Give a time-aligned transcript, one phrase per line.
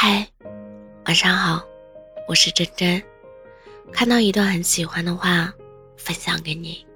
[0.00, 0.24] 嗨，
[1.06, 1.60] 晚上好，
[2.28, 3.02] 我是真真。
[3.90, 5.52] 看到一段很喜欢的话，
[5.96, 6.86] 分享给你。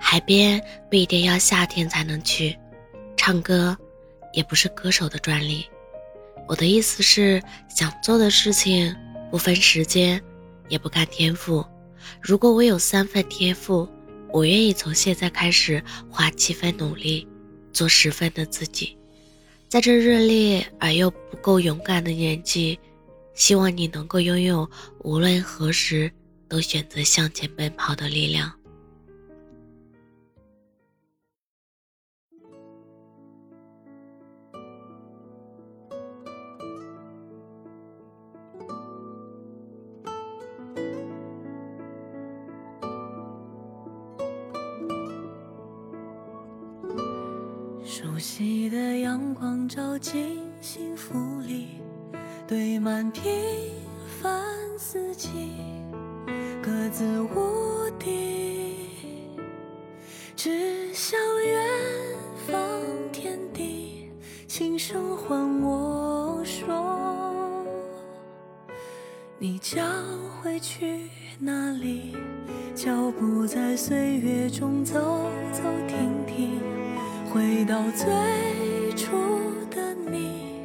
[0.00, 0.60] 海边
[0.90, 2.58] 不一定要夏天才能去，
[3.16, 3.78] 唱歌
[4.32, 5.64] 也不是歌手的专利。
[6.48, 8.92] 我的意思是，想做的事情
[9.30, 10.20] 不分时间，
[10.68, 11.64] 也不看天赋。
[12.20, 13.88] 如果我有三分天赋，
[14.32, 15.80] 我愿意从现在开始
[16.10, 17.28] 花七分努力，
[17.72, 18.97] 做十分的自己。
[19.68, 22.78] 在这热烈而又不够勇敢的年纪，
[23.34, 24.68] 希望你能够拥有
[25.00, 26.10] 无论何时
[26.48, 28.50] 都选择向前奔跑的力量。
[48.00, 51.80] 熟悉的阳光照进幸福里，
[52.46, 53.24] 堆满平
[54.22, 54.40] 凡
[54.78, 55.28] 四季，
[56.62, 58.76] 各自无敌，
[60.36, 61.68] 只向远
[62.46, 62.54] 方
[63.10, 64.08] 天地，
[64.46, 67.66] 轻声唤我说：
[69.40, 69.84] 你将
[70.40, 71.10] 会去
[71.40, 72.14] 哪里？
[72.76, 74.94] 脚步在岁月中走
[75.52, 76.77] 走停停。
[77.30, 78.06] 回到最
[78.96, 79.12] 初
[79.70, 80.62] 的你，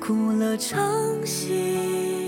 [0.00, 2.25] 哭了唱戏，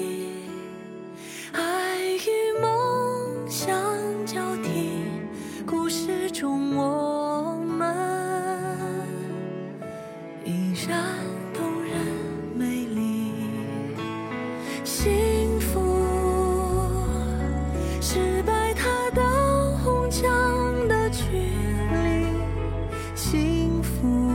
[23.18, 24.30] 幸福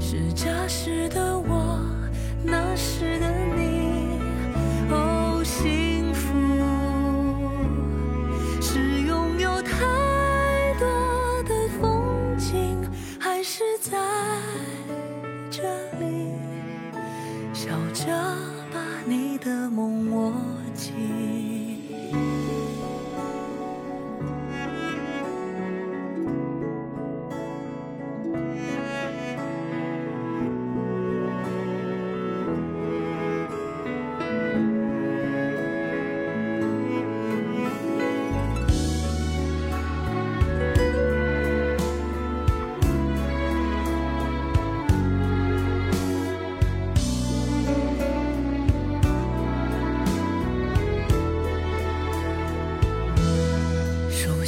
[0.00, 1.78] 是这时的我，
[2.42, 4.18] 那时的你。
[4.90, 6.32] 哦，幸福
[8.60, 9.78] 是拥有太
[10.80, 12.76] 多的风景，
[13.20, 13.96] 还是在
[15.48, 15.62] 这
[16.00, 16.32] 里
[17.54, 18.04] 笑着
[18.72, 20.32] 把你的梦握
[20.74, 20.92] 紧？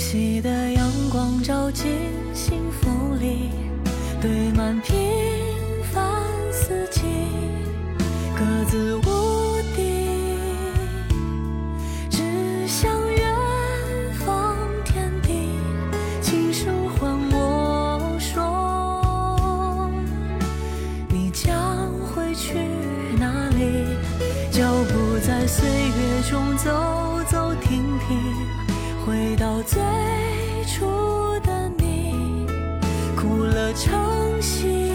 [0.05, 1.91] 熟悉的阳光照进
[2.35, 3.49] 幸福里，
[4.21, 4.95] 堆满平
[5.91, 6.23] 凡
[6.53, 7.01] 四季，
[8.37, 9.01] 各自无
[9.75, 10.37] 敌，
[12.11, 12.23] 指
[12.69, 13.35] 向远
[14.27, 15.49] 方天地，
[16.21, 19.91] 轻声唤我说：
[21.09, 22.59] 你将会去
[23.19, 23.97] 哪里？
[24.51, 26.71] 脚步在岁月中走
[27.27, 28.64] 走停停。
[29.05, 29.79] 回到最
[30.67, 32.47] 初的你，
[33.15, 34.94] 哭了唱戏，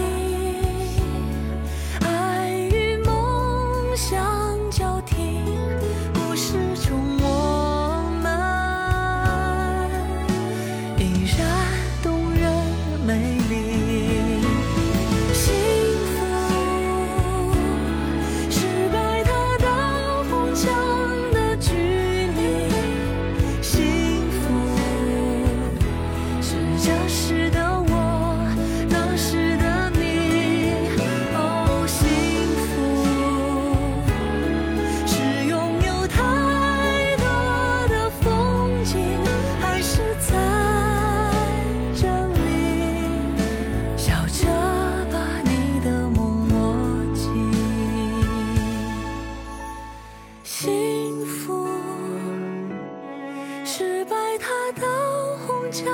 [55.69, 55.85] 红墙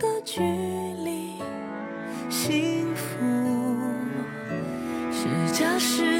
[0.00, 1.38] 的距离，
[2.28, 3.04] 幸福
[5.12, 6.11] 是假是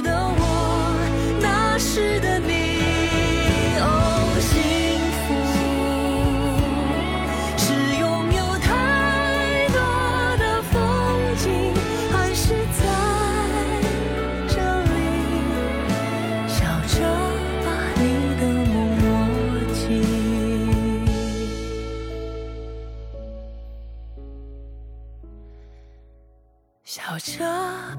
[27.19, 27.45] 笑着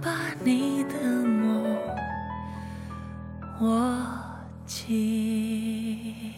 [0.02, 1.78] 把你的梦
[3.62, 3.98] 握
[4.66, 6.34] 紧。